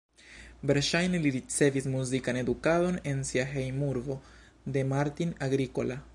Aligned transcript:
Verŝajne 0.69 1.19
li 1.25 1.33
ricevis 1.35 1.89
muzikan 1.97 2.41
edukadon 2.41 2.99
en 3.13 3.23
sia 3.33 3.45
hejmurbo 3.53 4.21
de 4.79 4.89
Martin 4.95 5.37
Agricola. 5.51 6.03